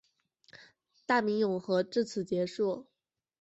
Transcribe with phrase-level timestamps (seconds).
[1.05, 2.87] 大明永和至此结束。